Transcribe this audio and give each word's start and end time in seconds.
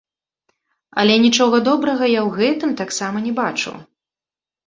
Але 1.01 1.17
нічога 1.25 1.57
добрага 1.67 2.05
я 2.11 2.21
ў 2.27 2.39
гэтым 2.39 2.71
таксама 2.81 3.17
не 3.29 3.33
бачу. 3.41 3.71